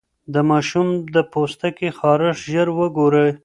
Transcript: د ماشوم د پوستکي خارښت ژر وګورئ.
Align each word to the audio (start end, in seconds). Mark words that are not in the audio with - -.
د 0.33 0.35
ماشوم 0.49 0.87
د 1.13 1.15
پوستکي 1.31 1.89
خارښت 1.97 2.41
ژر 2.51 2.67
وګورئ. 2.79 3.29